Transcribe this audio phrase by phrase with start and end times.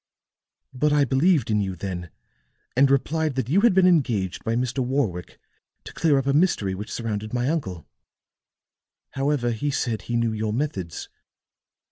[0.73, 2.09] "But I believed in you then,
[2.75, 4.79] and replied that you had been engaged by Mr.
[4.79, 5.39] Warwick
[5.83, 7.87] to clear up a mystery which surrounded my uncle.
[9.11, 11.07] However, he said he knew your methods.